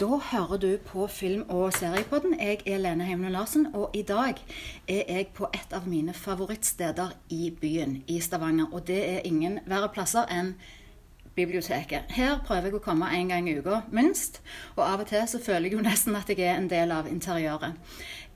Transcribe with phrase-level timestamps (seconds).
[0.00, 2.40] Da hører du på film- og seriepodden.
[2.40, 4.34] Jeg er Lene Heimlund Larsen, og i dag
[4.88, 8.66] er jeg på et av mine favorittsteder i byen, i Stavanger.
[8.72, 10.54] Og det er ingen verre plasser enn
[11.36, 12.08] biblioteket.
[12.08, 14.40] Her prøver jeg å komme en gang i uka, minst.
[14.76, 17.06] Og av og til så føler jeg jo nesten at jeg er en del av
[17.06, 17.76] interiøret.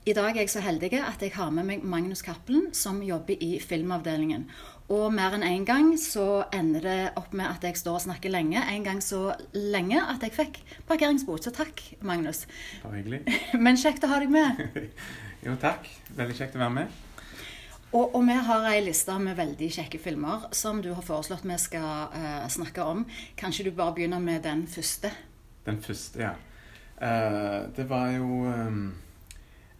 [0.05, 3.41] I dag er jeg så heldig at jeg har med meg Magnus Cappelen, som jobber
[3.41, 4.51] i filmavdelingen.
[4.93, 8.03] Og mer enn én en gang så ender det opp med at jeg står og
[8.03, 8.61] snakker lenge.
[8.69, 11.41] En gang så lenge at jeg fikk parkeringsbot.
[11.41, 12.43] Så takk, Magnus.
[12.83, 13.23] Var hyggelig.
[13.65, 14.59] Men kjekt å ha deg med.
[15.45, 15.87] jo, takk.
[16.13, 16.99] Veldig kjekt å være med.
[17.95, 21.57] Og, og vi har ei liste med veldig kjekke filmer som du har foreslått vi
[21.63, 23.01] skal uh, snakke om.
[23.39, 25.09] Kanskje du bare begynner med den første?
[25.65, 26.35] Den første, ja.
[26.99, 28.93] Uh, det var jo um,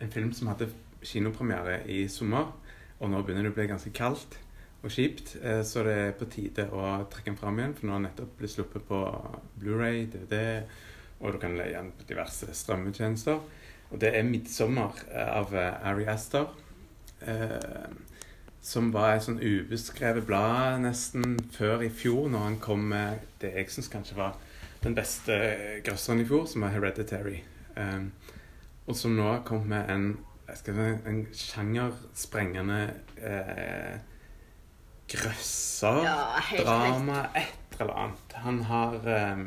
[0.01, 0.71] en film som hadde
[1.05, 2.49] kinopremiere i sommer.
[2.97, 4.39] Og nå begynner det å bli ganske kaldt
[4.85, 7.75] og kjipt, eh, så det er på tide å trekke den fram igjen.
[7.77, 9.01] For nå har den nettopp blitt sluppet på
[9.61, 10.63] Blu-ray, DVD,
[11.19, 13.39] og du kan leie den på diverse strømmetjenester.
[13.91, 16.47] Og det er 'Midtsommer' av eh, Ari Aster.
[17.21, 17.89] Eh,
[18.61, 23.53] som var et sånn ubeskrevet blad nesten før i fjor, når han kom med det
[23.53, 24.39] jeg syns kanskje var
[24.81, 25.37] den beste
[25.85, 27.41] grøsseren i fjor, som var 'Hereditary'.
[27.77, 28.01] Eh,
[28.87, 30.17] og som nå har kommet med en,
[31.05, 33.99] en sjangersprengende eh,
[35.11, 36.15] grøsser, ja,
[36.63, 38.35] drama, et eller annet.
[38.45, 39.43] Han har eh,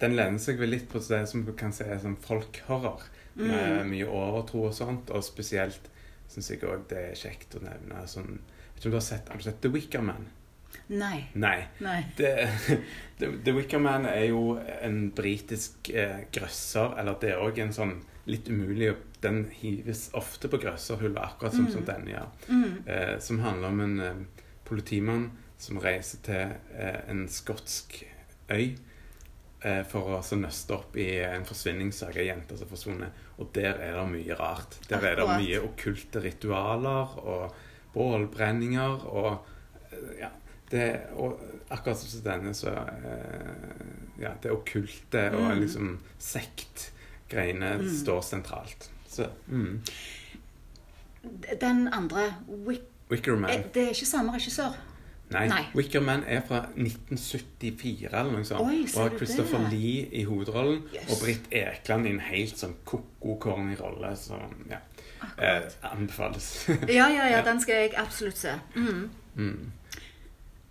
[0.00, 3.04] Den lener seg vel litt på det som du kan se som folkhorror.
[3.34, 3.48] Mm.
[3.48, 5.10] Med mye overtro og sånt.
[5.14, 5.88] Og spesielt
[6.32, 8.38] syns jeg òg det er kjekt å nevne sånn
[8.72, 10.24] Vet du om du har sett, har du sett The Wicker Man?
[10.86, 11.26] Nei.
[11.32, 11.66] Nei.
[11.78, 12.00] Nei.
[12.16, 12.32] Det,
[13.18, 16.96] The, The Wicker Man er jo en britisk eh, grøsser.
[17.00, 17.98] Eller det er òg en sånn
[18.30, 21.72] litt umulig Den hives ofte på grøsserhylla, akkurat som, mm.
[21.74, 22.30] som denne gjør.
[22.48, 22.72] Mm.
[22.86, 25.28] Eh, som handler om en eh, politimann
[25.62, 28.00] som reiser til eh, en skotsk
[28.50, 28.72] øy
[29.62, 33.20] eh, for å altså, nøste opp i en forsvinningssak av jenter som har forsvunnet.
[33.38, 34.78] Og der er det mye rart.
[34.90, 37.54] Der er det mye okkulte ritualer og
[37.94, 39.30] bålbrenninger og
[39.92, 40.32] eh, ja,
[40.72, 40.86] det,
[41.20, 41.40] og
[41.70, 45.60] akkurat som denne, så eh, Ja, det okkulte og mm.
[45.60, 47.88] liksom sektgreiene mm.
[48.02, 48.90] står sentralt.
[49.08, 49.82] Så mm.
[51.60, 52.32] Den andre
[52.66, 53.50] Wick Wickerman.
[53.50, 54.76] Eh, det er ikke samme regissør?
[55.32, 55.46] Nei.
[55.48, 55.64] Nei.
[55.74, 58.64] Wickerman er fra 1974 eller noe sånt.
[58.64, 59.72] Oi, og har Christopher det?
[59.72, 61.08] Lee i hovedrollen yes.
[61.08, 64.12] og Britt Ekland i en helt sånn ko-ko-corny rolle.
[64.16, 64.40] Så
[64.70, 64.80] ja.
[65.36, 66.50] Eh, anbefales.
[66.88, 67.44] ja, ja, ja.
[67.46, 68.56] Den skal jeg absolutt se.
[68.76, 69.06] Mm.
[69.36, 69.72] Mm.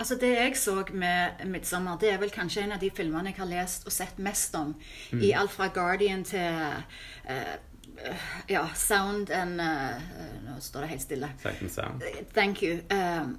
[0.01, 3.35] Altså Det jeg så med 'Midtsommer', det er vel kanskje en av de filmene jeg
[3.38, 4.75] har lest og sett mest om.
[5.12, 5.22] Mm.
[5.22, 6.73] I alt fra 'Guardian' til
[7.29, 7.53] uh,
[8.50, 10.01] ja, 'Sound and uh,
[10.45, 11.29] Nå står det helt stille.
[11.69, 12.01] Sound.
[12.34, 12.73] Thank you.
[12.73, 13.29] Uh,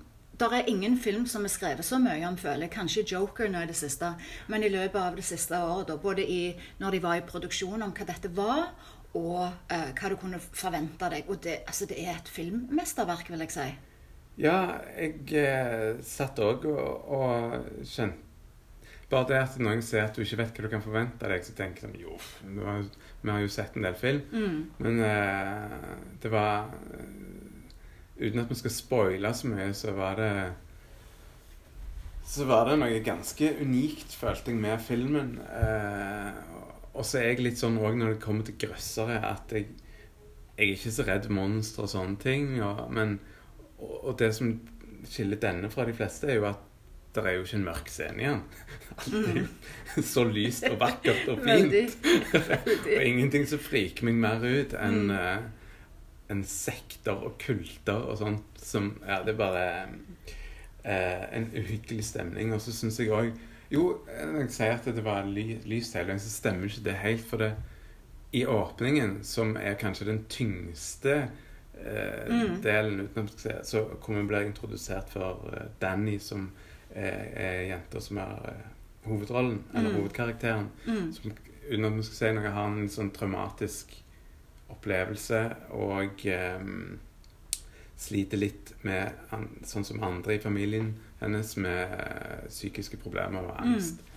[0.41, 2.71] det er ingen film som er skrevet så mye om, føler jeg.
[2.71, 4.15] Kanskje 'Joker' nå i det siste.
[4.47, 7.83] Men i løpet av det siste året, da, både i, når de var i produksjon,
[7.83, 8.69] om hva dette var,
[9.15, 11.25] og hva du kunne forvente deg.
[11.29, 13.73] Og det, altså, det er et filmmesterverk, vil jeg si.
[14.41, 18.31] Ja, jeg eh, satt òg og, og skjønte
[19.13, 21.53] Bare det at noen sier at du ikke vet hva du kan forvente deg, så
[21.53, 22.15] tenker jeg sånn Jo,
[22.65, 22.87] har,
[23.21, 24.23] vi har jo sett en del film.
[24.33, 24.55] Mm.
[24.81, 25.75] Men eh,
[26.23, 26.71] det var
[28.17, 30.33] Uten at vi skal spoile så mye, så var det
[32.33, 35.35] så var det noe ganske unikt, følte jeg, med filmen.
[35.43, 36.37] Eh,
[36.95, 39.67] og så er jeg litt sånn òg når det kommer til grøssere, at jeg,
[40.55, 42.55] jeg er ikke så redd monstre og sånne ting.
[42.63, 43.19] Og, men
[43.83, 44.53] og det som
[45.09, 46.69] skiller denne fra de fleste, er jo at
[47.13, 48.39] det er jo ikke en mørk scene igjen.
[49.03, 50.05] Alt er jo mm.
[50.09, 52.07] så lyst og vakkert og fint.
[52.97, 55.13] og ingenting som friker meg mer ut enn mm.
[55.13, 59.65] uh, en sekter og kulter og sånt som Ja, det er bare
[60.85, 62.55] eh, en uhyggelig stemning.
[62.55, 63.35] Og så syns jeg òg
[63.73, 66.97] Jo, når jeg sier at det var ly, lyst hele veien, så stemmer ikke det
[67.03, 67.27] helt.
[67.29, 67.53] For det
[68.33, 71.31] i åpningen, som er kanskje den tyngste eh,
[72.33, 72.59] mm.
[72.63, 73.29] delen utenom
[73.63, 76.51] Så kommer vi bli introdusert for eh, Danny, som
[76.95, 78.69] er, er jenta som er eh,
[79.09, 79.97] hovedrollen, eller mm.
[79.97, 80.69] hovedkarakteren.
[80.87, 81.13] Mm.
[81.13, 81.33] Som,
[81.69, 83.97] uten at vi skal si noe, har en sånn traumatisk
[84.73, 85.43] opplevelse
[85.77, 86.95] og um,
[88.01, 89.13] sliter litt med,
[89.69, 94.01] sånn som andre i familien hennes, med eh, psykiske problemer og angst.
[94.01, 94.12] Mm.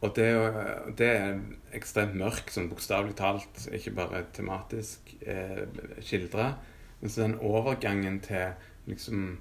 [0.00, 0.54] Og det,
[0.98, 1.40] det, er
[1.74, 5.66] ekstremt mørk, sånn bokstavelig talt, ikke bare tematisk eh,
[6.04, 6.52] skildra.
[7.00, 8.52] Men så den overgangen til
[8.86, 9.38] liksom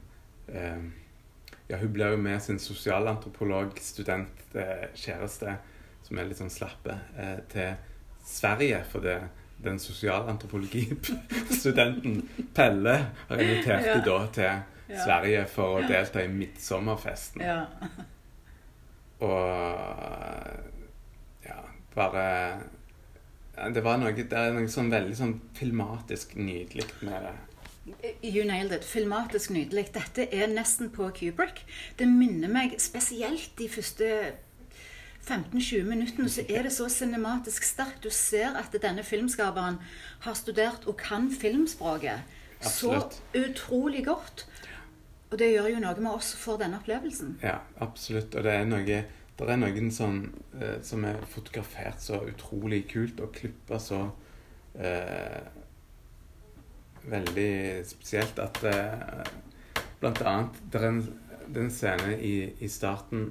[0.47, 0.81] eh,
[1.67, 5.57] Ja, hun blir jo med sin sosialantropologstudent, eh, kjæreste,
[6.07, 7.75] som er litt sånn slappe, eh, til
[8.25, 8.83] Sverige.
[8.87, 9.21] For det,
[9.63, 13.93] den sosialantropologistudenten Pelle har invitert ja.
[13.97, 14.45] de da til
[14.93, 15.03] ja.
[15.03, 17.41] Sverige for å delta i midtsommerfesten.
[17.43, 17.65] Ja.
[19.25, 20.53] Og
[21.45, 21.59] ja,
[21.95, 22.25] bare
[23.57, 27.35] ja, Det var noe Det er noe sånn veldig sånn filmatisk nydelig med det.
[28.21, 28.83] You nailed it.
[28.85, 29.87] Filmatisk nydelig.
[29.95, 31.63] Dette er nesten på Kubrick.
[31.97, 34.09] Det minner meg spesielt de første
[35.27, 38.03] 15-20 minuttene så er det så cinematisk sterkt.
[38.03, 39.79] Du ser at denne filmskaperen
[40.23, 42.23] har studert og kan filmspråket
[42.59, 43.19] Absolutt.
[43.33, 44.47] så utrolig godt.
[45.31, 47.37] Og det gjør jo noe med oss for denne opplevelsen.
[47.43, 48.35] Ja, absolutt.
[48.35, 48.83] Og det er noe
[49.37, 50.21] Det er noen sånn
[50.59, 53.99] eh, som er fotografert så utrolig kult og klippa så
[54.79, 55.43] eh,
[57.07, 59.27] veldig spesielt at eh,
[60.01, 60.99] Blant annet det er en,
[61.47, 63.27] det er en scene i, i starten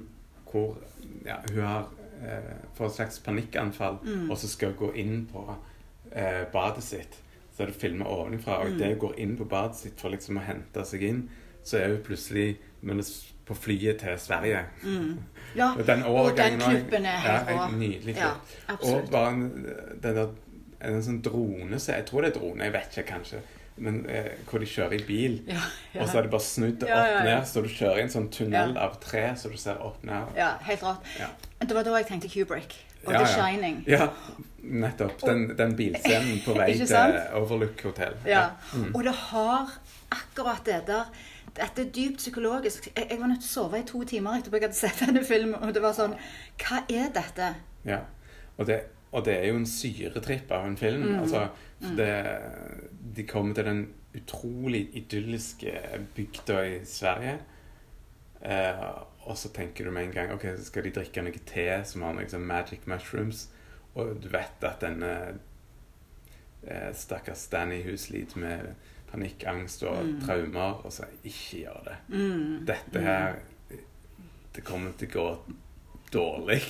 [0.49, 0.77] hvor
[1.27, 1.85] ja, hun har
[2.23, 4.29] eh, får et slags panikkanfall, Mm.
[4.31, 5.43] og så skal hun gå inn på
[6.11, 7.15] eh, badet sitt.
[7.55, 8.77] Så er det filma ovenfra, og Mm.
[8.79, 11.21] det går inn på badet sitt for liksom å hente seg inn,
[11.67, 12.47] så er hun plutselig
[13.47, 14.65] på flyet til Sverige.
[14.83, 15.17] Mm.
[15.55, 17.67] Ja, Og den og den overgangen klippen er helt ja.
[17.71, 18.15] Nydelig.
[18.17, 18.31] Ja,
[18.75, 19.45] og bare en,
[20.03, 20.33] den der,
[20.85, 23.39] en sånn drone så Jeg tror det er drone, jeg vet ikke kanskje.
[23.77, 25.61] Men eh, hvor de kjører i bil, Ja,
[26.01, 28.75] og så er det bare snudd opp ned, så du kjører i en sånn tunnel
[28.77, 30.35] av tre, så du ser opp ned.
[30.37, 31.07] ja, helt rart.
[31.17, 31.31] Ja.
[31.63, 32.75] Det var da jeg tenkte Kubrick
[33.05, 33.23] og The.
[33.31, 33.79] Shining.
[33.87, 34.09] Ja,
[34.61, 35.21] nettopp.
[35.23, 37.17] Den, den bilscenen på vei til?
[37.39, 38.19] Overlook Hotel.
[38.27, 38.49] Ja.
[38.75, 38.91] Mm.
[38.91, 39.73] Og det har
[40.13, 41.07] akkurat det der
[41.57, 42.89] Dette er dypt psykologisk.
[42.95, 45.23] Jeg, jeg var nødt til å sove i to timer etterpå jeg hadde sett denne
[45.25, 45.57] filmen.
[45.61, 46.15] Og det var sånn
[46.61, 47.49] Hva er dette?
[47.87, 48.03] Ja.
[48.57, 48.81] Og det,
[49.11, 51.05] og det er jo en syretripp av en film.
[51.09, 51.19] Mm.
[51.23, 51.47] Altså,
[51.97, 52.11] det,
[53.15, 53.83] de kommer til den
[54.17, 55.73] utrolig idylliske
[56.15, 57.37] bygda i Sverige.
[58.41, 58.87] Eh,
[59.27, 62.17] og så tenker du med en gang Ok, skal de drikke noe te som har
[62.19, 63.47] liksom magic mushrooms.
[63.97, 65.13] Og du vet at denne
[66.63, 68.69] eh, stakkars Danny hun sliter med
[69.17, 70.21] panikkangst og Mm.
[70.25, 70.85] traumer.
[70.85, 71.95] Og så ikke gjør det.
[72.07, 72.65] Mm.
[72.67, 73.35] Dette her
[74.55, 75.53] Det kommer til å gå
[76.13, 76.61] dårlig.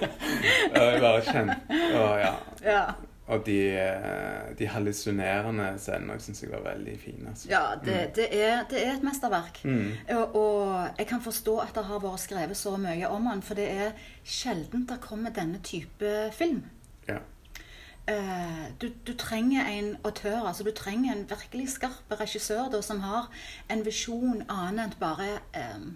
[0.76, 1.56] og jeg bare kjente
[1.96, 2.32] Og ja.
[2.64, 2.82] Ja.
[3.26, 7.28] Og de, eh, de hallusinerende scenene syns jeg var veldig fine.
[7.32, 7.48] Altså.
[7.50, 9.58] ja det, det, er, det er et mesterverk.
[9.64, 9.88] Mm.
[10.14, 13.58] Og, og jeg kan forstå at det har vært skrevet så mye om han, for
[13.58, 13.90] det er
[14.22, 16.62] sjelden det kommer denne type film.
[17.08, 17.18] Ja.
[18.08, 23.00] Eh, du, du trenger en autør, altså du trenger en virkelig skarp regissør da, som
[23.02, 23.26] har
[23.70, 25.26] en visjon annet enn bare
[25.58, 25.88] eh,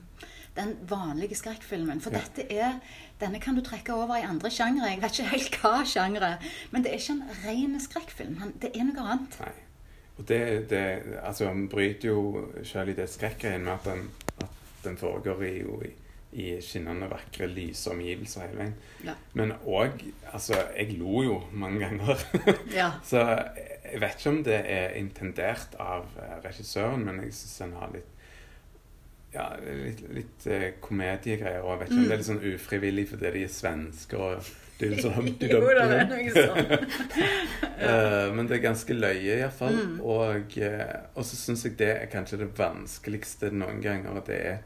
[0.57, 2.01] den vanlige skrekkfilmen.
[2.03, 2.19] For Ja.
[2.25, 2.81] dette er,
[3.21, 4.89] denne kan du trekke over i andre sjangre.
[4.91, 6.33] Jeg vet ikke helt hva sjangre.
[6.73, 8.41] Men det er ikke en ren skrekkfilm.
[8.61, 9.39] Det er noe annet.
[9.45, 9.53] Nei.
[10.19, 10.41] Og det,
[10.71, 10.83] det
[11.23, 14.11] Altså, han bryter jo selv i det skrekkgreiene med at den,
[14.43, 15.95] at den foregår i, jo i,
[16.33, 18.77] i skinnende vakre, lyse omgivelser hele veien.
[19.07, 19.17] Ja.
[19.35, 22.23] Men òg Altså, jeg lo jo mange ganger.
[22.81, 22.93] Ja.
[23.05, 23.25] Så
[23.91, 27.91] jeg vet ikke om det er intendert av eh, regissøren, men jeg syns han har
[27.95, 28.17] litt
[29.35, 31.63] ja, litt, litt eh, komediegreier.
[31.63, 34.51] Og jeg vet ikke om det er litt sånn ufrivillig fordi de er svensker og
[34.81, 36.93] det er sånn, du Jo, det er noe sånt.
[37.81, 39.77] Eh, Men det er ganske løye, iallfall.
[39.77, 39.99] Mm.
[40.01, 40.57] Og,
[41.15, 44.23] og så syns jeg det er kanskje det vanskeligste noen ganger.
[44.25, 44.63] Det er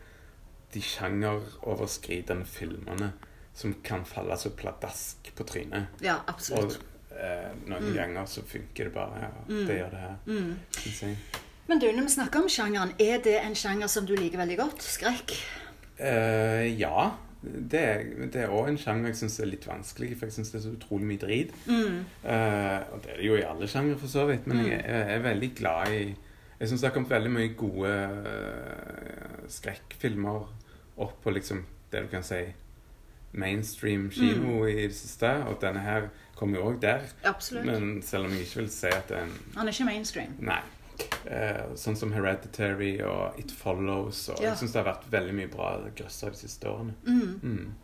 [0.74, 3.12] de sjangeroverskridende filmene
[3.54, 5.86] som kan falle så pladask på trynet.
[6.02, 6.72] Ja, Og
[7.14, 7.94] eh, noen Mm.
[7.94, 9.20] ganger så funker det bare.
[9.20, 9.66] Ja, Mm.
[9.66, 10.16] Det gjør det her.
[10.26, 10.56] Mm.
[11.00, 11.16] jeg.
[11.68, 14.56] Men du, når vi snakker om sjangeren, er det en sjanger som du liker veldig
[14.58, 14.82] godt?
[14.82, 15.32] Skrekk?
[15.98, 17.10] Eh, ja.
[17.44, 20.50] Det er, det er også en sjanger jeg syns er litt vanskelig, for jeg syns
[20.50, 21.50] det er så utrolig mye drit.
[21.66, 22.04] Mm.
[22.24, 24.70] Eh, og det er det jo i alle sjangere, for så vidt, men Mm.
[24.70, 26.16] jeg er, er veldig glad i
[26.60, 30.46] Jeg syns det har kommet veldig mye gode eh, skrekkfilmer
[30.96, 32.42] opp på liksom det du kan si
[33.32, 34.68] mainstream kino Mm.
[34.68, 37.00] i det siste, og denne her kommer jo òg der.
[37.24, 37.64] Absolutt.
[37.66, 40.34] Men selv om jeg ikke vil si at det er en Han er ikke mainstream.
[40.38, 40.60] Nei.
[41.26, 44.28] Eh, sånn som Hereditary og It Follows.
[44.28, 44.48] Og Ja.
[44.50, 46.94] Jeg syns det har vært veldig mye bra grøsser de siste årene.
[47.06, 47.40] Mm.
[47.42, 47.74] Mm.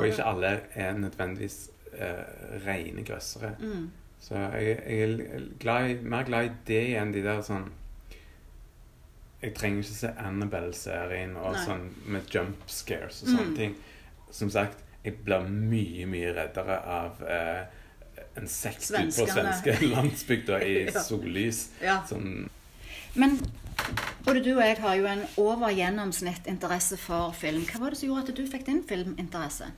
[0.00, 2.24] Og ikke alle er nødvendigvis eh,
[2.66, 3.54] rene grøssere.
[3.60, 3.90] Mm.
[4.20, 7.70] Så jeg, jeg er glad i, mer glad i det enn de der sånn
[9.46, 11.62] Jeg trenger ikke se Annabelle-serien og Nei.
[11.68, 13.56] sånn med jump scares og sånne Mm.
[13.56, 13.74] ting.
[14.34, 17.66] Som sagt, jeg blir mye, mye reddere av eh,
[18.36, 21.02] en sekt ute på svenske landsbygda i Ja.
[21.02, 21.68] sollys.
[21.80, 22.00] Ja.
[22.08, 22.48] Sånn
[23.14, 23.38] Men
[24.26, 27.62] både du og jeg har jo en over gjennomsnitt interesse for film.
[27.70, 29.70] Hva var det som gjorde at du fikk din filminteresse?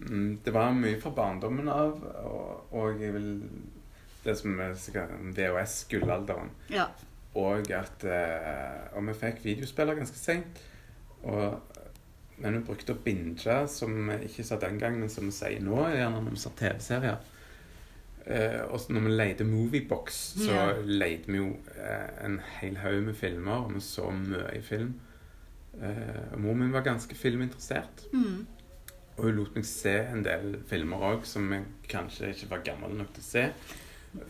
[0.00, 3.42] Mm, Det var mye fra barndommen av, og, og jeg vil
[4.24, 4.74] Det som er
[5.34, 6.50] VHS-gullalderen.
[6.68, 6.86] Ja.
[7.38, 10.58] Og at eh, Og vi fikk videospiller ganske seint.
[12.40, 15.60] Men vi brukte å binge, som vi ikke sa den gang, men som vi sier
[15.60, 17.18] nå, gjerne når vi ser TV-serier.
[18.30, 20.64] Eh, og når vi leide Moviebox, så Ja.
[20.82, 24.94] leide vi jo eh, en hel haug med filmer, og vi så mye film.
[25.82, 28.06] Eh, og mor min var ganske filminteressert.
[28.12, 28.46] Mm.
[29.18, 32.96] Og hun lot meg se en del filmer òg som jeg kanskje ikke var gammel
[32.96, 33.44] nok til å se.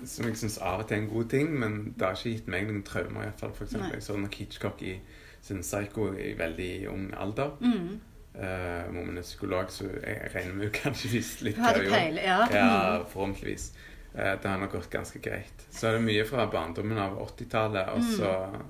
[0.05, 2.49] Som jeg syns av og til er en god ting, men det har ikke gitt
[2.53, 3.23] meg noen traumer.
[3.23, 3.53] i hvert fall.
[3.57, 4.99] For eksempel, jeg så nok Hitchcock i
[5.43, 7.55] sin Psycho i veldig ung alder.
[7.61, 8.01] Mm.
[8.35, 12.21] Uh, Mormonen er psykolog, så jeg regner med hun kanskje visste litt hva hun gjorde.
[12.23, 12.37] ja.
[12.53, 13.07] Ja, Mm.
[13.09, 13.73] forhåpentligvis.
[14.15, 15.65] Uh, det har nok gått ganske greit.
[15.71, 18.13] Så er det mye fra barndommen av 80-tallet, og Mm.
[18.17, 18.63] så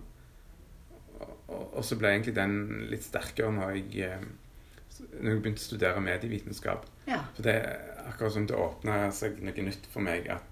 [1.51, 2.55] og, og så ble egentlig den
[2.91, 4.23] litt sterkere når jeg eh,
[5.21, 6.87] når jeg begynte å studere medievitenskap.
[7.09, 7.23] ja.
[7.35, 10.50] For det er akkurat som det åpna seg noe nytt for meg at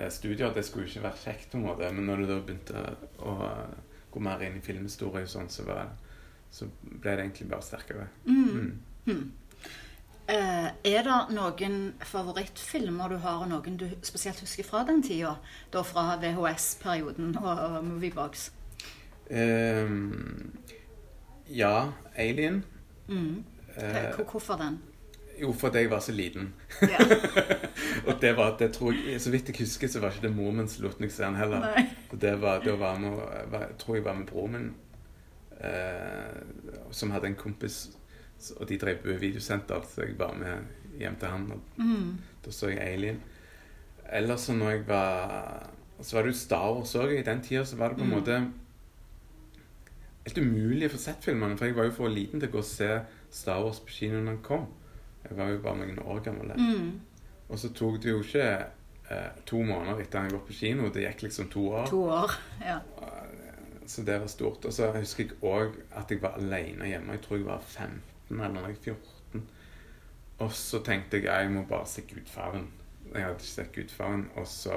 [0.00, 2.38] eh, studier det skulle jo ikke være kjekt, på en måte, men når du da
[2.40, 2.84] begynte
[3.22, 3.36] å
[4.10, 5.92] gå mer inn i filmhistorie og sånn, så, var,
[6.50, 8.08] så ble det egentlig bare sterkere.
[8.26, 8.48] Mm.
[8.48, 8.72] Mm.
[9.06, 9.28] Hmm.
[10.30, 11.76] Eh, er det noen
[12.06, 15.36] favorittfilmer du har, og noen du spesielt husker fra den tida?
[15.74, 18.50] Da fra VHS-perioden og, og Moviebox?
[19.30, 20.52] Ehm,
[21.50, 22.64] ja, Alien.
[23.08, 23.42] Mm.
[23.76, 24.78] Eh, Hvorfor den?
[25.40, 26.52] Jo, fordi jeg var så liten.
[26.82, 26.98] Ja.
[28.08, 30.36] og det var, at det tror jeg, Så vidt jeg husker, så var ikke det
[30.36, 31.60] mor min som lot meg se den heller.
[31.60, 31.86] Nei.
[32.12, 33.16] Og det var, da var med,
[33.50, 34.68] var, jeg tror jeg var med broren min,
[35.60, 36.42] eh,
[36.90, 37.90] som hadde en kompis,
[38.56, 42.18] og de drev på videosenter, så jeg var med hjem til han, og Mm.
[42.44, 43.20] da så jeg Alien.
[44.12, 45.70] Ellers så når jeg var
[46.02, 47.10] Så var det jo Star Wars òg.
[47.18, 48.16] I den tida så var det på en Mm.
[48.18, 48.52] måte
[50.24, 52.58] helt umulig å få sett filmene, for jeg var jo for liten til å gå
[52.58, 52.88] og se
[53.30, 54.66] Star Wars på kino når den kom.
[55.28, 56.52] Jeg var jo bare noen år gammel.
[56.56, 57.00] Mm.
[57.50, 58.44] Og så tok det jo ikke
[59.10, 60.88] eh, to måneder etter han gått på kino.
[60.94, 61.86] Det gikk liksom to år.
[61.90, 62.36] To år.
[62.64, 62.78] Ja.
[63.90, 64.64] Så det var stort.
[64.64, 67.16] Og så husker jeg òg at jeg var alene hjemme.
[67.18, 69.46] Jeg tror jeg var 15 eller 14.
[70.40, 72.68] Og så tenkte jeg jeg må bare se Gudfaren.
[73.12, 74.28] Jeg hadde ikke sett Gudfaren.
[74.38, 74.76] Og så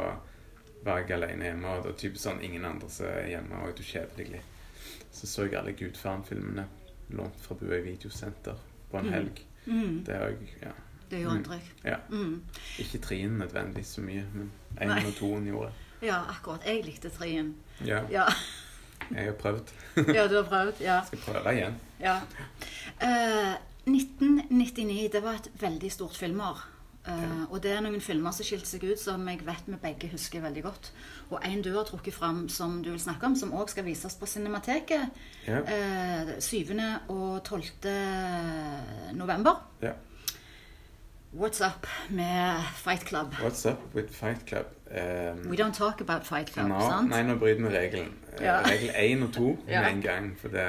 [0.84, 3.78] var jeg alene hjemme, og det var typisk sånn ingen andre som er hjemme, og
[3.78, 4.50] du kjeder deg litt.
[5.14, 6.66] Så så jeg alle Gudfaren-filmene
[7.16, 8.58] lånt fra Buøy videosenter
[8.92, 9.14] på en Mm.
[9.14, 9.40] helg.
[9.40, 9.53] Mm.
[9.66, 10.72] Det er òg ja.
[11.12, 11.62] Det gjorde Mm.
[11.86, 11.96] ja.
[12.10, 12.42] Mm.
[12.80, 14.52] Ikke trien nødvendigvis så mye, men
[14.82, 15.72] én og toen gjorde.
[16.02, 16.60] Ja, akkurat.
[16.66, 17.56] Jeg likte trien.
[17.86, 18.24] Ja, Ja.
[19.12, 19.74] jeg har prøvd.
[20.16, 20.82] ja, du har prøvd?
[20.82, 21.02] Ja.
[21.08, 21.76] Skal prøve igjen.
[22.00, 22.16] ja.
[23.04, 23.54] Uh,
[23.86, 26.64] 1999, det var et veldig stort filmår.
[27.08, 30.08] Eh, og det er noen filmer som skilte seg ut, som jeg vet vi begge
[30.14, 30.92] husker veldig godt.
[31.32, 34.16] Og en du har trukket fram som du vil snakke om, som òg skal vises
[34.16, 35.10] på Cinemateket
[35.48, 35.60] Ja.
[35.60, 36.72] uh, 7.
[37.10, 37.64] og 12.
[39.14, 39.60] november.
[39.82, 39.92] ja.
[41.36, 43.34] What's up med Fight Club?
[43.42, 44.66] What's up with Fight Club?
[44.92, 47.10] Um, We don't talk about Fight Club, no, sant?
[47.10, 48.12] nei, nå bryter vi regelen.
[48.38, 48.62] Eh, Ja.
[48.62, 49.82] Regel én og to Ja.
[49.82, 50.38] med en gang.
[50.40, 50.60] For det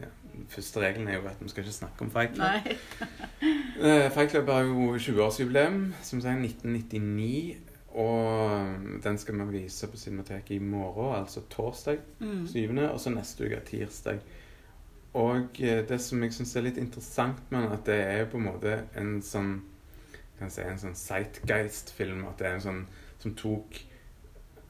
[0.00, 2.48] ja, Den første regelen er jo at vi skal ikke snakke om Fight Club.
[2.48, 2.76] Nei.
[3.80, 7.56] Eh, Fight Club har jo 20-årsjubileum, som sagt 1999.
[7.90, 12.46] Og den skal vi vise på Cinemateket i morgen, altså torsdag Mm.
[12.46, 14.18] 7., og så neste uke tirsdag.
[15.14, 18.36] Og eh, det som jeg syns er litt interessant med den, at det er på
[18.38, 19.62] en måte en sånn
[20.38, 22.22] kan jeg si, en sånn Sightgeist-film.
[22.28, 22.86] At det er en sånn
[23.18, 23.80] som tok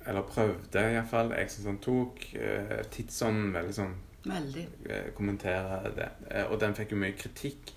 [0.07, 1.31] Eller prøvde iallfall.
[1.37, 3.93] Jeg syns han tok eh, tidsånden veldig sånn
[4.25, 4.65] Veldig.
[4.89, 6.09] eh, kommentere det.
[6.31, 7.75] Eh, og den fikk jo mye kritikk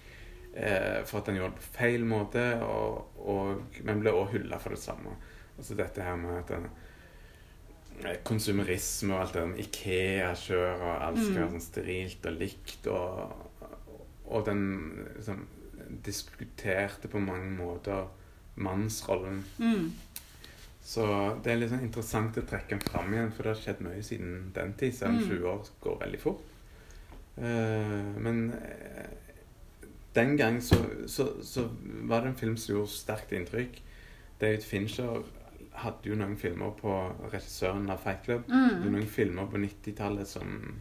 [1.06, 4.70] for at den gjorde det på feil måte, og, og, men ble også hylla for
[4.76, 5.16] det samme.
[5.58, 6.68] Altså dette her med at den
[8.06, 11.42] eh, konsumerisme og alt det der Ikea-kjør og alt skal Mm.
[11.42, 13.34] være sånn sterilt og likt, og,
[14.26, 14.64] og den
[15.16, 15.44] liksom
[16.06, 18.08] diskuterte på mange måter
[18.56, 19.44] mannsrollen.
[19.60, 19.92] Mm.
[20.84, 21.06] Så
[21.44, 24.02] det er litt sånn interessant å trekke den fram igjen, for det har skjedd mye
[24.04, 24.94] siden den tid.
[24.98, 25.30] Selv om Mm.
[25.30, 26.42] 20 år går veldig fort.
[27.38, 29.08] Uh, men eh,
[30.16, 30.78] den gang så,
[31.10, 31.68] så, så
[32.10, 33.80] var det en film som gjorde sterkt inntrykk.
[34.42, 35.24] David Fincher
[35.84, 36.92] hadde jo noen filmer på
[37.32, 38.44] regissøren av Fight Club.
[38.52, 38.84] Mm.
[38.94, 40.76] noen filmer på 90-tallet som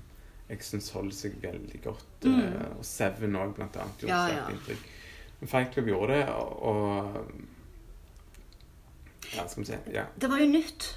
[0.50, 2.26] jeg syns holder seg veldig godt.
[2.26, 2.40] Mm.
[2.42, 4.50] eh, og Seven òg, blant annet, gjorde Ja, sterkt ja.
[4.56, 4.82] inntrykk.
[5.40, 6.82] Men Fight Club gjorde det, og, og
[9.32, 9.78] Ja, skal vi se.
[9.94, 10.90] Ja, Det var jo nytt.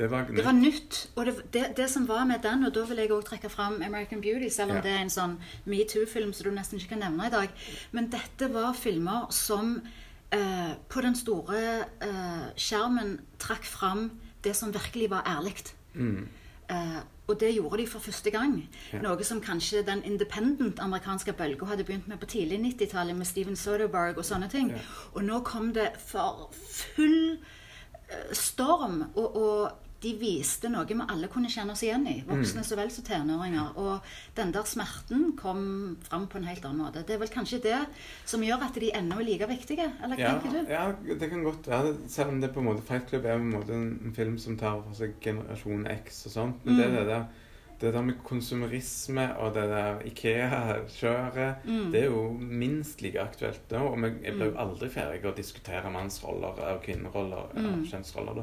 [0.00, 0.98] Det var Det var nytt.
[1.16, 3.82] Og det, det, det som var med den, og da vil jeg òg trekke fram
[3.84, 4.82] American Beauty, selv om Ja.
[4.86, 5.36] det er en sånn
[5.68, 7.52] metoo-film som du nesten ikke kan nevne i dag.
[7.92, 9.76] Men dette var filmer som
[10.32, 11.60] eh, på den store
[12.02, 14.10] eh, skjermen trakk fram
[14.44, 15.54] det som virkelig var ærlig.
[15.94, 16.28] Mm.
[16.70, 18.56] Eh, og det gjorde de for første gang.
[18.92, 18.98] Ja.
[19.04, 23.56] Noe som kanskje den independent amerikanske bølga hadde begynt med på tidlig 90-tallet, med Steven
[23.56, 24.70] Soderberg og sånne ting.
[24.74, 24.80] Ja.
[25.14, 27.36] Og nå kom det for full
[28.08, 32.22] eh, storm, og, og de viste noe vi alle kunne kjenne oss igjen i.
[32.26, 33.76] Voksne så vel som tenåringer.
[33.76, 34.00] Og
[34.34, 37.02] den der smerten kom fram på en helt annen måte.
[37.06, 37.86] Det er vel kanskje det
[38.24, 40.72] som gjør at de ennå er like viktige, eller Ja, tenker du?
[40.72, 41.94] ja, det kan godt være.
[42.08, 44.56] Selv om det på en måte Fight Club er på en måte en, film som
[44.56, 46.64] tar for seg generasjon X og sånt.
[46.64, 46.94] Men det Mm.
[46.94, 47.24] er det der
[47.80, 51.90] det der med konsumerisme og det der Ikea-kjøret, Mm.
[51.92, 53.78] det er jo minst like aktuelt nå.
[53.92, 54.56] Og jeg blir jo Mm.
[54.58, 57.84] aldri ferdig å diskutere mannsroller og kvinneroller, og Mm.
[57.86, 58.42] kjønnsroller, da.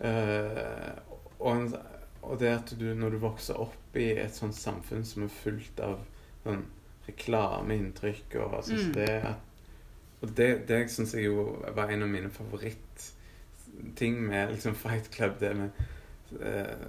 [0.00, 0.92] Eh,
[1.38, 1.72] og, en,
[2.22, 5.80] og det at du, når du vokser opp i et sånt samfunn som er fullt
[5.80, 5.98] av
[6.44, 6.64] sånn
[7.08, 8.92] reklameinntrykk og altså, Mm.
[8.94, 9.44] det at
[10.20, 15.36] Og det, det syns jeg jo var en av mine favorittting med liksom Fight Club.
[15.38, 15.70] Det med
[16.42, 16.88] uh,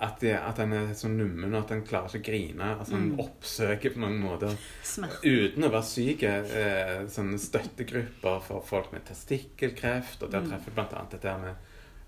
[0.00, 2.68] at, det, at han er så nummen og at han klarer ikke å grine.
[2.78, 3.18] Altså Han Mm.
[3.20, 4.54] oppsøker på mange måter
[4.86, 5.26] Smerte.
[5.26, 10.22] uten å være syk uh, sånne støttegrupper for folk med testikkelkreft.
[10.22, 10.50] Og der Mm.
[10.52, 11.04] treffer bl.a.
[11.10, 11.54] dette her med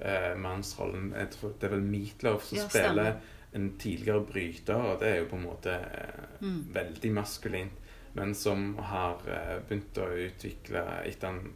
[0.05, 1.13] eh, mannsrollen.
[1.31, 3.21] Tror Det er vel Meatloaf som Ja, spiller
[3.55, 6.61] en tidligere bryter, og det er jo på en måte eh, Mm.
[6.75, 7.73] veldig maskulint.
[8.15, 11.53] Men som har eh, begynt å utvikle Etter han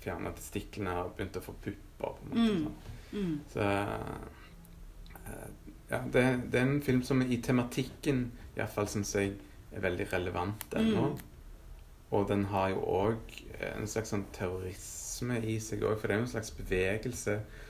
[0.00, 1.80] fjerna testiklene, har begynt å få pupper.
[1.98, 2.64] på en måte Mm.
[2.64, 2.74] sånn.
[3.14, 3.40] Mm.
[3.52, 5.48] Så eh,
[5.90, 9.36] ja, det, det er en film som i tematikken iallfall syns jeg
[9.74, 11.06] er veldig relevant ennå.
[11.14, 11.18] Mm.
[12.14, 13.38] Og den har jo òg
[13.74, 17.62] en slags sånn terrorisme i seg òg, for det er jo en slags bevegelse eh,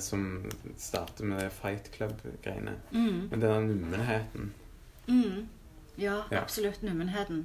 [0.00, 0.44] som
[0.78, 2.76] starter med det Fight Club-greiene.
[2.92, 3.28] Mm.
[3.30, 4.52] Men den nummenheten
[5.08, 5.46] Mm.
[5.96, 6.38] Ja, Ja.
[6.40, 6.82] absolutt.
[6.82, 7.44] Nummenheten.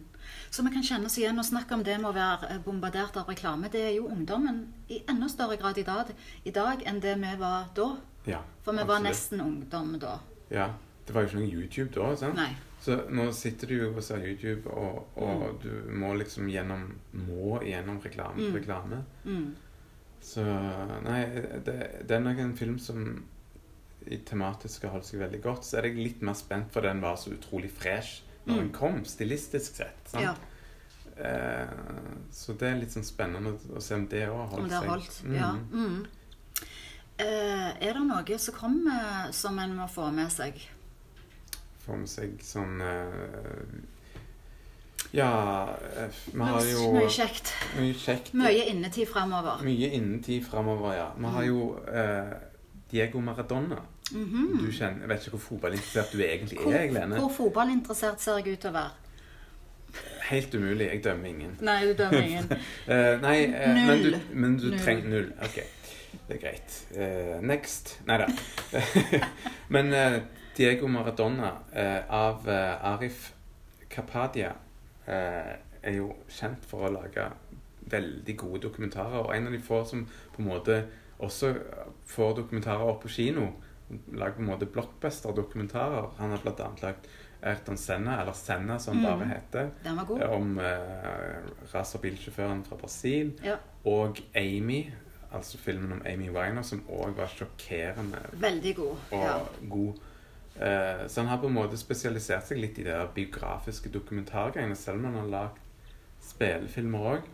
[0.49, 3.17] Så vi kan kjenne oss igjen og snakke om det med å være eh, bombardert
[3.17, 3.69] av reklame.
[3.71, 6.05] Det er jo ungdommen i enda større grad i dag,
[6.45, 7.97] i dag enn det vi var da.
[8.27, 10.19] Ja, For vi var nesten ungdom da.
[10.51, 10.69] Ja,
[11.07, 12.15] Det var jo ikke noe YouTube da.
[12.15, 12.35] sant?
[12.35, 12.55] Nei.
[12.81, 17.59] Så nå sitter du jo og ser YouTube, og, og du må liksom gjennom må
[17.63, 18.35] gjennom reklame.
[18.37, 18.53] Mm.
[18.55, 19.03] reklame.
[19.25, 19.55] Mm.
[20.21, 20.43] Så
[21.03, 21.21] nei,
[21.65, 21.75] det,
[22.07, 23.23] det er nok en film som
[24.07, 25.65] i tematisk har holdt seg veldig godt.
[25.67, 28.59] Så er jeg litt mer spent, for den var så utrolig fresh når Mm.
[28.61, 30.05] den kom, stilistisk sett.
[30.07, 30.23] sant?
[30.23, 30.35] Ja.
[31.17, 31.67] Eh,
[32.31, 34.87] så det er litt sånn spennende å, se om det òg har holdt seg.
[34.87, 35.17] holdt.
[35.25, 35.35] Mm.
[35.35, 35.49] Ja.
[35.73, 36.05] Mm.
[37.19, 40.59] Eh, er det noe som kommer som en må få med seg?
[41.83, 43.77] Får med seg sånn eh,
[45.13, 47.53] Ja, eh, vi har jo Mye kjekt.
[47.79, 48.33] mye kjekt.
[48.33, 49.61] Mye innetid framover.
[49.63, 51.05] Mye innetid framover, ja.
[51.17, 52.33] Vi har jo eh,
[52.91, 53.81] Diego Maradona.
[54.11, 54.57] Mhm.
[54.65, 57.15] Du kjenner, Jeg vet ikke hvor fotballinteressert du egentlig Hvor, er, Lene.
[57.19, 58.91] hvor fotballinteressert ser jeg ut til å være?
[60.29, 60.87] Helt umulig.
[60.91, 61.57] Jeg dømmer ingen.
[61.61, 62.51] Nei, du dømmer ingen.
[62.87, 64.19] Eh, nei, eh, men du, Null.
[64.33, 64.79] men du Null.
[64.79, 65.31] trenger null.
[65.43, 65.57] Ok,
[66.27, 66.77] det er greit.
[66.95, 67.97] Eh, next.
[68.07, 68.27] Nei da.
[69.75, 70.19] men eh,
[70.57, 73.31] Diego Maradona eh, av Arif
[73.89, 74.53] Kapadia
[75.07, 77.29] er jo kjent for å lage
[77.89, 79.21] veldig gode dokumentarer.
[79.25, 80.81] Og en av de få som på en måte
[81.19, 81.53] også
[82.05, 83.47] får dokumentarer opp på kino.
[84.11, 86.09] Lager på en måte blockbuster-dokumentarer.
[86.17, 86.67] Han har bl.a.
[86.81, 87.07] lagd
[87.47, 89.03] Erton Senna, eller Senna som Mm.
[89.05, 89.69] bare heter.
[89.83, 90.21] Den var god.
[90.23, 91.37] Om eh,
[91.73, 93.31] racerbilsjåføren fra Brasil.
[93.43, 93.55] Ja.
[93.85, 94.91] Og Amy,
[95.31, 98.95] altså filmen om Amy Winer, som òg var sjokkerende Veldig god.
[99.11, 99.37] og Ja.
[99.69, 99.93] god.
[100.59, 104.97] Eh, så han har på en måte spesialisert seg litt i de biografiske dokumentargreiene, selv
[104.99, 105.59] om han har lagd
[106.27, 107.27] spillefilmer òg.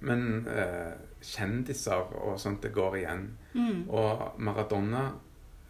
[0.00, 3.24] men eh, kjendiser og sånt, det går igjen.
[3.54, 3.80] Mm.
[3.90, 5.08] Og Maradona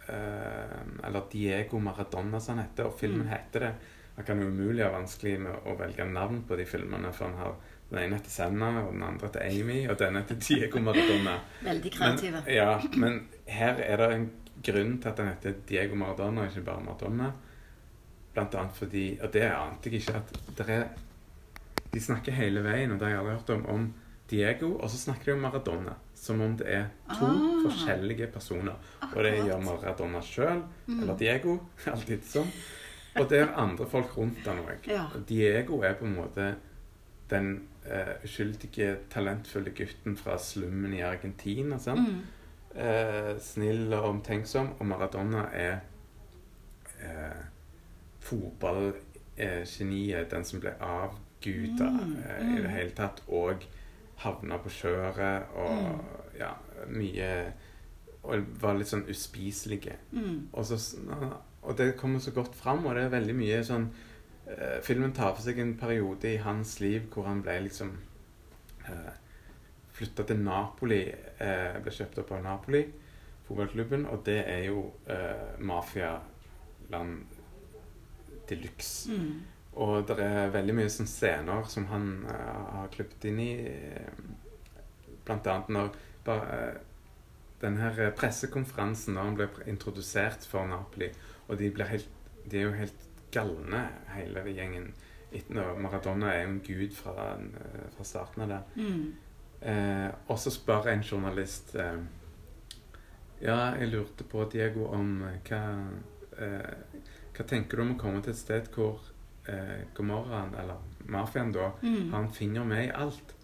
[0.09, 3.33] eh, Eller Diego Maradona, som han heter, og filmen Mm.
[3.33, 3.73] heter det.
[4.17, 7.55] Han kan umulig ha vanskelig med å velge navn på de filmene, for han har
[7.91, 11.39] den ene heter Senna, og den andre heter Amy, og den heter Diego Maradona.
[11.65, 12.43] Veldig kreative.
[12.45, 14.27] Men, ja, men her er det en
[14.65, 17.31] grunn til at han heter Diego Maradona, ikke bare Maradona.
[18.35, 20.85] Blant annet fordi Og det ante jeg ikke at det er
[21.93, 23.95] De snakker hele veien, og det har jeg aldri hørt om, om
[24.31, 25.95] Diego, og så snakker de om Maradona.
[26.15, 26.85] Som om det er
[27.19, 27.63] to Ah.
[27.65, 28.75] forskjellige personer.
[29.15, 31.01] Og det gjør Maradona sjøl, Mm.
[31.01, 32.51] eller Diego, alltid sånn.
[33.17, 34.87] Og det er andre folk rundt han òg.
[34.87, 35.07] Ja.
[35.27, 36.55] Diego er på en måte
[37.31, 41.79] den uh, uskyldige, talentfulle gutten fra slummen i Argentina.
[41.79, 42.01] sant?
[42.01, 42.21] Mm.
[42.75, 45.79] Eh, snill og omtenksom, og Maradona er
[47.01, 47.45] eh,
[48.21, 52.55] fotballgeniet, den som ble avguda Mm, mm.
[52.55, 52.75] i det mm.
[52.75, 53.55] hele tatt, og
[54.19, 56.05] havna på kjøret og
[56.39, 56.51] ja,
[56.91, 57.53] mye
[58.29, 59.95] Og var litt sånn uspiselige.
[60.11, 60.49] Mm.
[60.53, 60.99] Og, så,
[61.63, 63.87] og det kommer så godt fram, og det er veldig mye sånn
[64.51, 67.95] eh, Filmen tar for seg en periode i hans liv hvor han ble liksom
[68.91, 69.15] eh,
[69.99, 71.03] Flytta til Napoli.
[71.43, 72.85] Eh, ble kjøpt opp av Napoli,
[73.49, 77.25] fotballklubben, og det er jo eh, mafialand
[78.49, 79.11] de luxe.
[79.11, 79.33] Mm.
[79.79, 83.53] Og det er veldig mye sånn scener som han eh, har klippet inn i.
[85.27, 85.91] Blant annet når
[86.27, 86.79] bare, eh,
[87.63, 91.11] den her pressekonferansen da han ble introdusert for Napoli.
[91.49, 92.11] Og de, blir helt,
[92.47, 93.85] de er jo helt galne,
[94.15, 94.93] hele gjengen.
[95.79, 98.61] Maradona er jo en gud fra, eh, fra starten av det.
[98.81, 99.28] Mm.
[99.61, 101.99] Eh, og så spør en journalist eh,
[103.43, 105.63] Ja, jeg lurte på, Diego, om eh, hva
[106.39, 107.01] eh,
[107.35, 109.01] Hva tenker du om å komme til et sted hvor
[109.49, 110.79] eh, Gomorraen, eller
[111.11, 112.11] mafiaen da, Mm.
[112.13, 113.35] har en finger med i alt?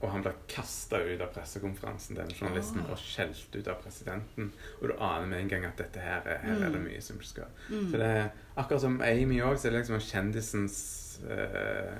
[0.00, 2.92] Og han blir kasta ut av pressekonferansen, den journalisten, oh.
[2.94, 4.52] og skjelt ut av presidenten.
[4.80, 6.84] Og du aner med en gang at dette her, er- her er det Mm.
[6.86, 7.90] mye som skal Mm.
[7.90, 11.98] Så det er akkurat som Amy òg, så er det liksom kjendisens eh,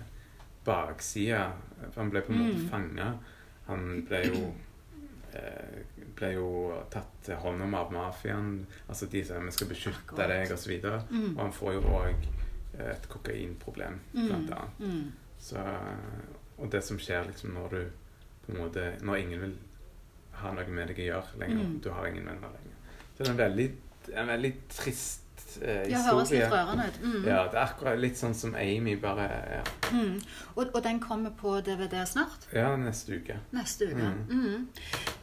[0.68, 1.42] bakside.
[1.96, 2.68] Han ble på en måte Mm.
[2.72, 3.11] fanga.
[3.68, 4.42] Han ble jo
[5.35, 5.85] eh,
[6.16, 6.48] ble jo
[6.90, 8.66] tatt hånd om av mafiaen.
[8.88, 10.28] Altså de som skal beskytte Akkurat.
[10.33, 11.00] deg, og så.
[11.11, 11.37] Mm.
[11.37, 12.28] Og han får jo òg
[12.78, 14.81] et kokainproblem, blant annet.
[14.81, 15.12] Mm.
[15.38, 15.62] Så,
[16.59, 17.81] og det som skjer liksom når du
[18.46, 19.57] på en måte Når ingen vil
[20.40, 21.64] ha noe med deg å gjøre lenger.
[21.68, 21.78] Mm.
[21.85, 22.76] Du har ingen venner lenger.
[23.14, 23.68] Så det er en veldig,
[24.14, 25.24] en veldig trist
[25.62, 26.99] eh, Ja, høres litt rørende ut.
[27.03, 27.25] Mm.
[27.27, 30.21] Ja, det er akkurat litt sånn som Amy, bare ja, Mm.
[30.57, 32.47] Og, og den kommer på DVD snart?
[32.53, 33.37] ja neste uke.
[33.53, 34.11] Neste uke.
[34.29, 34.40] Mm.
[34.40, 34.68] Mm.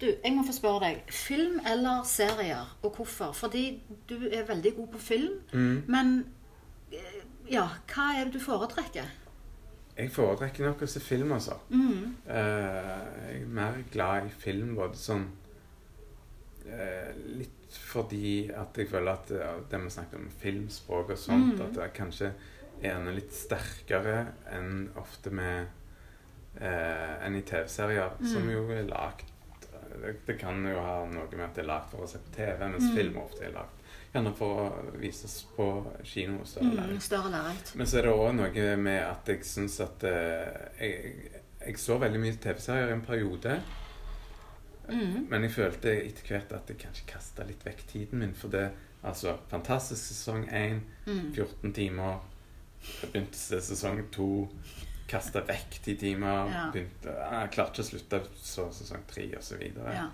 [0.01, 1.03] Du, jeg må få spørre deg.
[1.11, 3.31] Film eller serier, og hvorfor?
[3.33, 5.83] Fordi du er veldig god på film, Mm.
[5.87, 6.25] men
[6.91, 7.21] eh,
[7.51, 9.05] ja, hva er det du foretrekker?
[9.97, 11.53] Jeg foretrekker nok å se film, altså.
[11.71, 11.77] Eh,
[12.27, 15.27] jeg er mer glad i film, både sånn
[16.67, 19.27] eh, Litt fordi at jeg føler at
[19.69, 21.61] det vi snakket om filmspråk og sånt, Mm.
[21.65, 22.33] at det er kanskje
[22.81, 25.67] gjerne litt sterkere enn ofte med
[26.61, 28.51] eh, enn i TV-serier, som Mm.
[28.51, 29.25] jo er lagt
[30.01, 32.31] det, det kan jo ha noe med at det er lagt for å se på
[32.35, 32.95] TV, mens Mm.
[32.95, 33.51] film ofte er
[34.13, 36.43] gjerne for å vises på kino.
[36.45, 36.75] større Mm.
[36.77, 37.75] lerret.
[37.75, 41.31] Men så er det òg noe med at jeg syns at eh, jeg,
[41.65, 43.61] jeg så veldig mye TV-serier i en periode.
[44.89, 45.27] Mm.
[45.29, 48.33] Men jeg følte etter hvert at jeg kanskje kasta litt vekk tiden min.
[48.37, 48.69] For det
[49.05, 51.31] altså fantastisk sesong 1, Mm.
[51.35, 52.19] 14 timer.
[53.01, 54.27] Begynte sesong 2,
[55.09, 56.49] kasta vekk 10 timer.
[56.51, 56.63] Ja.
[56.73, 59.47] Begynte, jeg klarte ikke å slutte, så sesong 3 osv.
[59.49, 59.93] Så, videre.
[59.93, 60.07] Ja.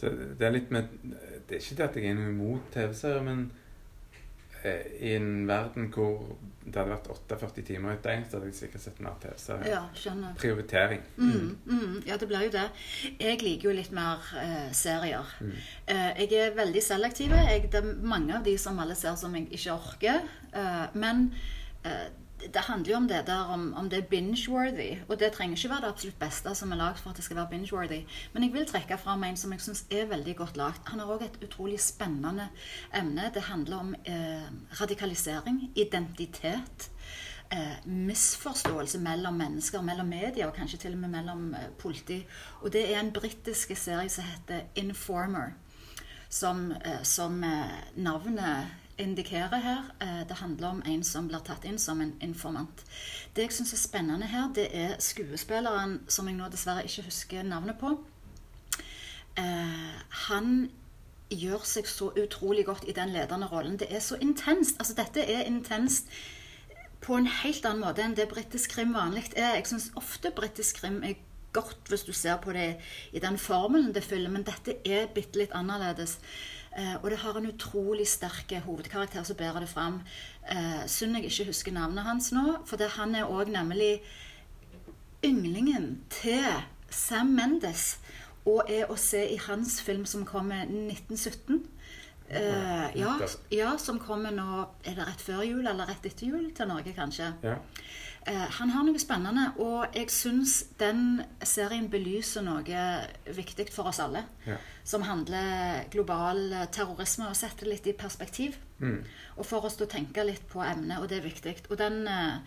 [0.00, 0.88] så det er litt med
[1.48, 3.50] Det er ikke det at jeg er noe imot TV-serier, men
[4.64, 8.56] i en verden hvor det hadde vært 48 timer i et døgn, så hadde jeg
[8.56, 9.66] sikkert sett mer TV-serier.
[10.24, 10.32] ja.
[10.40, 11.02] Prioritering.
[11.16, 12.64] Mm, mm, ja, det blir jo det.
[13.20, 15.34] Jeg liker jo litt mer eh, serier.
[15.44, 15.52] Mm.
[15.92, 17.36] Eh, jeg er veldig selektiv.
[17.36, 20.24] Det er mange av de som alle ser som jeg ikke orker.
[20.56, 21.26] Eh, men
[21.84, 22.08] eh,
[22.52, 24.98] det handler jo om det der om, om det er binge-worthy.
[25.08, 27.36] Og det trenger ikke være det absolutt beste som er lagd for at det skal
[27.36, 28.00] være binge-worthy.
[28.32, 30.80] Men jeg vil trekke fram en som jeg syns er veldig godt lagd.
[30.92, 32.48] Han har òg et utrolig spennende
[32.94, 33.30] emne.
[33.34, 34.48] Det handler om eh,
[34.80, 36.90] radikalisering, identitet.
[37.52, 42.24] Eh, misforståelse mellom mennesker, mellom media og kanskje til og med mellom eh, politi.
[42.62, 45.54] Og det er en britisk serie som heter Informer
[46.34, 48.66] som, eh, som eh, navnet
[48.98, 49.82] indikerer her.
[50.00, 52.84] Eh, det handler om en som blir tatt inn som en informant.
[53.34, 57.42] Det jeg syns er spennende her, det er skuespilleren som jeg nå dessverre ikke husker
[57.42, 57.96] navnet på.
[59.38, 60.70] Eh, han
[61.34, 63.78] gjør seg så utrolig godt i den ledende rollen.
[63.78, 64.78] Det er så intenst.
[64.78, 66.10] Altså, dette er intenst
[67.04, 69.56] på en helt annen måte enn det britisk krim vanlig er.
[69.58, 71.18] Jeg syns ofte britisk krim er
[71.54, 72.74] godt hvis du ser på det
[73.12, 76.18] i den formelen det fyller, men dette er bitte litt annerledes.
[76.78, 80.00] Eh, og det har en utrolig sterk hovedkarakter som bærer det fram.
[80.50, 84.02] Eh, synd jeg ikke husker navnet hans nå, for han er òg nemlig
[85.24, 86.44] ynglingen til
[86.90, 87.98] Sam Mendes.
[88.44, 91.62] Og er å se i hans film som kommer 1917.
[92.28, 93.18] Eh, ja,
[93.52, 96.94] ja, som kommer nå Er det rett før jul eller rett etter jul til Norge,
[96.96, 97.34] kanskje?
[97.44, 97.58] Ja.
[98.24, 102.84] Uh, han har noe spennende, og jeg syns den serien belyser noe
[103.36, 104.22] viktig for oss alle.
[104.48, 104.56] Ja.
[104.84, 108.56] Som handler global eh, terrorisme, og setter litt i perspektiv.
[108.80, 109.02] Mm.
[109.36, 111.54] Og får oss til å tenke litt på emnet, og det er viktig.
[111.68, 112.40] Og den uh,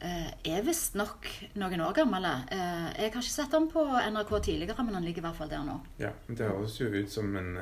[0.00, 1.28] er visstnok
[1.60, 2.30] noen år gammel.
[2.48, 5.68] Jeg har ikke sett den på NRK tidligere, men den ligger i hvert fall der
[5.68, 5.76] nå.
[6.00, 6.16] ja.
[6.28, 7.56] Det høres jo ut som en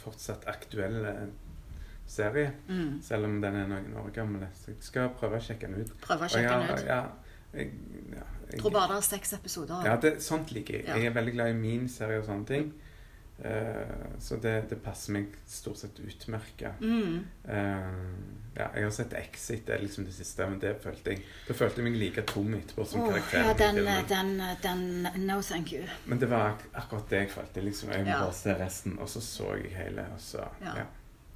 [0.00, 1.24] fortsatt aktuell eh,
[2.10, 2.52] serie.
[2.68, 3.00] Mm.
[3.02, 4.46] Selv om den er noen år gammel.
[4.58, 5.94] Så jeg skal prøve å sjekke den ut.
[6.02, 6.86] Prøve å sjekke den ut.
[6.88, 7.00] Ja,
[7.54, 7.72] jeg,
[8.14, 9.86] ja, jeg, tror bare det er seks episoder.
[9.86, 10.88] Ja, det, sånt liker jeg.
[10.88, 10.98] Ja.
[10.98, 12.70] Jeg er veldig glad i min serie og sånne ting.
[13.44, 16.74] Eh, så det, det passer meg stort sett utmerka.
[16.80, 17.22] Mm.
[17.48, 21.22] Uh, ja, jeg har sett Exit, det er liksom det siste, men det følte jeg
[21.48, 23.46] Da følte jeg meg like tom etterpå som oh, karakteren.
[23.46, 25.84] ja, den, den, den No thank you.
[26.04, 27.64] Men det var ak akkurat det jeg følte.
[27.64, 28.22] Liksom, jeg må Ja.
[28.26, 30.76] bare se resten, og så så jeg hele, og så Ja.
[30.82, 30.84] Ja.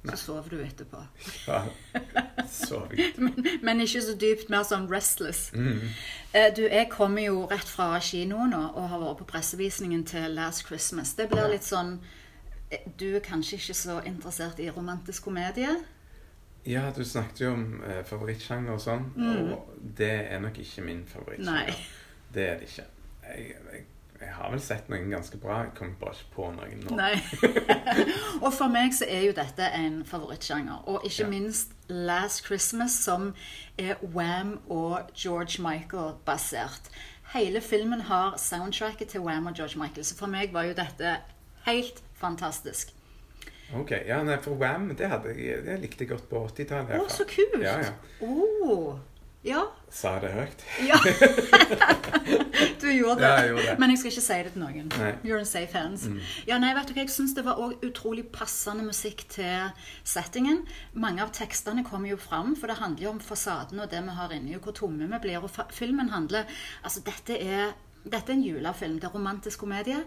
[0.09, 1.01] Så sover du etterpå.
[1.47, 1.63] ja.
[2.91, 3.17] Vidt.
[3.65, 5.47] Men ikke så dypt, mer sånn restless.
[5.55, 5.81] Mm.
[6.33, 10.35] Eh, Du, jeg kommer jo rett fra kinoen nå og har vært på pressevisningen til
[10.37, 11.13] Last Christmas.
[11.17, 11.97] Det blir litt sånn
[12.71, 15.75] eh, Du er kanskje ikke så interessert i romantisk komedie?
[16.65, 19.51] Ja, du snakket jo om eh, favorittsjanger og sånn, Mm.
[19.53, 21.75] og det er nok ikke min favorittsjanger.
[22.33, 22.85] Det er det ikke.
[23.25, 23.85] Jeg, jeg,
[24.25, 25.61] jeg har vel sett noen ganske bra.
[25.63, 26.95] Jeg kommer bare ikke på noen nå.
[26.97, 27.13] Nei.
[28.45, 30.83] og for meg så er jo dette en favorittsjanger.
[30.89, 31.29] Og ikke Ja.
[31.31, 33.33] minst Last Christmas, som
[33.77, 36.89] er Wham og George Michael-basert.
[37.35, 41.17] Hele filmen har soundtracket til Wham og George Michael, så for meg var jo dette
[41.65, 42.91] helt fantastisk.
[43.73, 46.99] Ok, ja, nei, For Wham det, jeg, det likte jeg godt på 80-tallet.
[47.01, 47.57] Å, så kult!
[47.65, 47.93] Ja, ja.
[48.21, 48.99] Å,
[49.45, 49.61] ja.
[49.93, 50.63] Sa det høyt?
[50.89, 50.97] ja.
[52.81, 53.27] du gjorde det.
[53.27, 53.75] Ja, jeg gjorde det.
[53.79, 54.89] Men jeg skal ikke si det til noen.
[54.97, 55.11] Nei.
[55.13, 55.25] Mm.
[55.27, 56.05] You're in safe hands.
[56.47, 59.69] Ja, nei, vet du hva, Jeg syns det var også utrolig passende musikk til
[60.03, 60.63] settingen.
[60.93, 64.15] Mange av tekstene kommer jo fram, for det handler jo om fasaden og det vi
[64.19, 65.43] har inni, og hvor tomme vi blir.
[65.43, 66.49] Og filmen handler
[66.83, 68.97] Altså, dette er, dette er en julefilm.
[68.99, 70.01] Det er romantisk komedie.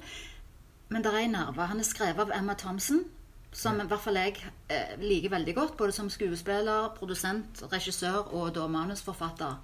[0.89, 1.69] Men det er en nerve.
[1.69, 3.05] Han er skrevet av Emma Thompson,
[3.53, 4.37] som i hvert fall jeg
[4.69, 5.77] eh, liker veldig godt.
[5.77, 9.57] Både som skuespiller, produsent, regissør og da manusforfatter.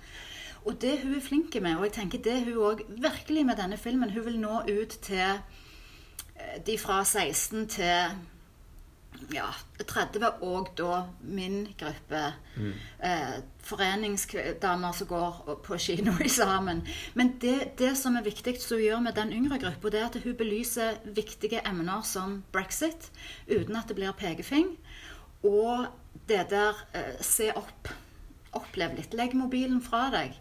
[0.64, 3.76] Og det hun er flink med, og jeg tenker det hun òg virkelig med denne
[3.76, 5.20] filmen Hun vil nå ut til
[6.36, 8.16] eh, de fra 16 til
[9.32, 9.46] ja,
[9.80, 12.22] 30, og da min gruppe.
[12.98, 13.34] Eh,
[13.64, 16.84] foreningsdamer som går på kino sammen.
[17.14, 20.08] Men det, det som er viktig som hun gjør med den yngre gruppa, det er
[20.10, 23.10] at hun belyser viktige emner som brexit,
[23.48, 24.74] uten at det blir pekefing.
[25.44, 25.86] Og
[26.28, 27.92] det der eh, se opp.
[28.74, 29.12] Opplev litt.
[29.14, 30.34] Legg mobilen fra deg.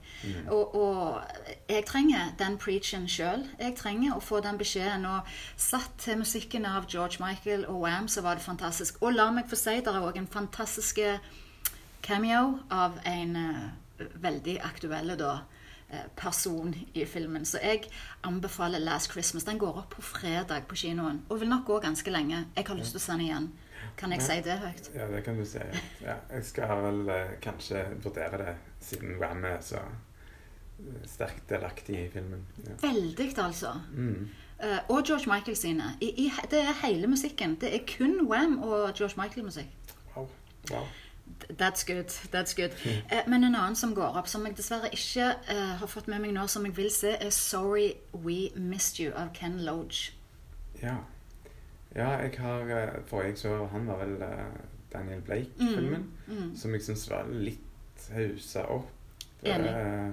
[0.49, 3.43] Og, og jeg trenger den preachen sjøl.
[3.59, 5.05] Jeg trenger å få den beskjeden.
[5.05, 5.29] Og
[5.61, 8.97] satt til musikken av George Michael og Wham, så var det fantastisk.
[9.05, 11.03] Og la meg få si, det er òg en fantastisk
[12.01, 15.35] cameo av en uh, veldig aktuell da,
[15.93, 17.45] eh, person i filmen.
[17.45, 17.85] Så jeg
[18.25, 19.45] anbefaler Last Christmas.
[19.45, 21.21] Den går opp på fredag på kinoen.
[21.29, 22.47] Og vil nok gå ganske lenge.
[22.55, 23.51] Jeg har lyst til å se den igjen.
[23.97, 24.89] Kan jeg si det høyt?
[24.95, 25.61] Ja, det kan du si.
[26.01, 31.99] Ja, jeg skal vel eh, kanskje vurdere det, siden Wham er så eh, sterkt delaktig
[32.05, 32.45] i filmen.
[32.65, 32.79] Ja.
[32.87, 33.75] Veldig, altså.
[33.93, 34.29] Mm.
[34.63, 35.83] Eh, og George Michael sine.
[36.01, 37.57] I, i, det er hele musikken.
[37.61, 39.67] Det er kun Wham og George Michael-musikk.
[40.15, 40.29] Wow.
[40.71, 40.85] wow.
[41.59, 42.09] That's good.
[42.31, 42.71] that's good.
[43.11, 46.19] Eh, men en annen som går opp, som jeg dessverre ikke eh, har fått med
[46.19, 50.13] meg nå, som jeg vil se, er 'Sorry We Missed You' av Ken Loge.
[50.81, 50.95] Ja.
[51.95, 54.45] Ja, jeg har eh, For jeg så Han var vel eh,
[54.93, 56.55] Daniel Blake-filmen, Mm.
[56.55, 58.89] som jeg syns var litt hausa opp.
[59.43, 59.69] Enig.
[59.73, 60.11] Uh,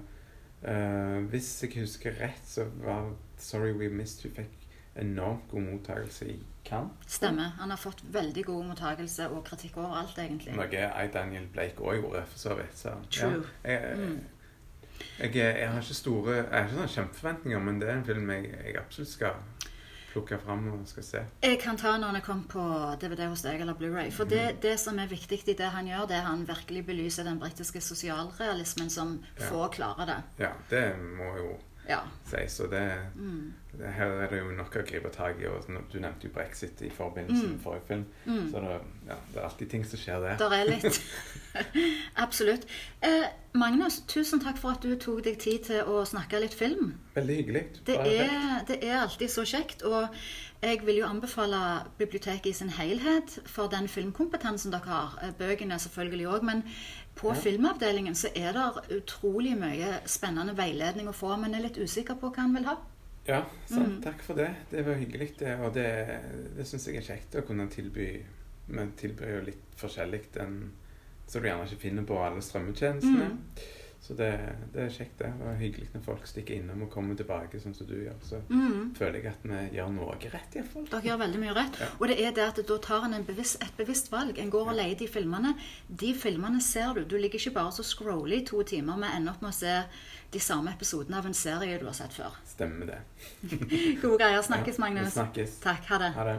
[0.71, 4.57] uh, hvis jeg husker rett, så var 'Sorry We Missed You' fikk
[4.97, 6.91] enormt god mottakelse i Cannes.
[7.07, 7.43] Stemmer.
[7.59, 10.57] Han har fått veldig god mottakelse og kritikk overalt, egentlig.
[10.57, 12.75] Noe jeg Daniel Blake òg gjorde, for så vidt.
[12.79, 13.45] Så, True.
[13.65, 14.21] Ja, jeg, Mm.
[15.21, 18.31] jeg, jeg har ikke store Jeg har ikke sånne kjempeforventninger, men det er en film
[18.31, 19.33] jeg, jeg absolutt skal
[20.13, 21.23] plukke fram og skal se.
[21.43, 22.65] Jeg kan ta når den kommer på
[23.01, 24.11] DVD hos deg eller Blu-ray.
[24.13, 27.25] For det, det som er viktig i det han gjør, det er han virkelig belyser
[27.29, 29.47] den britiske sosialrealismen som Ja.
[29.47, 30.23] få klarer det.
[30.39, 31.51] Ja, det må jo
[31.89, 31.99] Ja.
[32.25, 32.37] si.
[32.49, 32.83] Så det,
[33.17, 33.53] Mm.
[33.79, 35.47] det, her er det jo nok å gripe tak i.
[35.47, 37.63] Og du nevnte jo brexit i forbindelse med Mm.
[37.63, 38.05] forrige film.
[38.27, 38.51] Mm.
[38.53, 40.37] Så det, ja, det er alltid ting som skjer der.
[40.37, 41.01] Der er litt.
[42.17, 42.67] Absolutt.
[43.03, 46.95] Eh, Magnus, tusen takk for at du tok deg tid til å snakke litt film.
[47.17, 47.65] Veldig hyggelig.
[47.87, 49.83] Det er, det er alltid så kjekt.
[49.83, 50.09] Og
[50.63, 51.59] jeg vil jo anbefale
[51.99, 55.19] biblioteket i sin helhet for den filmkompetansen dere har.
[55.23, 56.43] Eh, Bøkene selvfølgelig òg.
[56.47, 56.63] Men
[57.21, 57.35] på Ja.
[57.35, 61.37] filmavdelingen så er det utrolig mye spennende veiledning å få.
[61.37, 62.77] Men jeg er litt usikker på hva han vil ha.
[63.29, 63.99] Ja, sant.
[63.99, 64.03] Mm.
[64.03, 64.49] Takk for det.
[64.71, 65.35] Det var hyggelig.
[65.39, 65.89] Det, og det,
[66.57, 68.09] det syns jeg er kjekt å kunne tilby.
[68.71, 70.71] Vi tilbyr jo litt forskjellig enn
[71.31, 73.27] så du gjerne ikke finner på alle strømmetjenestene.
[73.31, 73.61] Mm.
[74.01, 74.31] Så det,
[74.73, 75.29] det er kjekt, det.
[75.45, 78.15] Og hyggelig når folk stikker innom og kommer tilbake, sånn som du gjør.
[78.25, 78.95] Så Mm.
[78.97, 80.87] føler jeg at vi gjør noe rett, iallfall.
[80.89, 81.77] Dere gjør veldig mye rett.
[81.81, 81.87] Ja.
[82.01, 84.39] Og det er det at da tar en en bevisst, et bevisst valg.
[84.39, 85.55] En går og leier de filmene.
[85.91, 87.05] De filmene ser du.
[87.05, 89.83] Du ligger ikke bare så scroller i to timer, men ender opp med å se
[90.33, 92.33] de samme episodene av en serie du har sett før.
[92.47, 92.99] Stemmer det.
[94.03, 94.41] Gode greier.
[94.49, 95.13] Snakkes, Magnus.
[95.15, 95.61] Vi snakkes.
[95.61, 95.85] Takk.
[95.93, 96.11] Ha det.
[96.17, 96.39] Ha det.